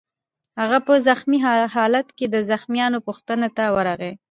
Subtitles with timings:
[0.59, 1.39] هغه په زخمي
[1.73, 4.13] خالت کې د زخمیانو پوښتنې ته ورغی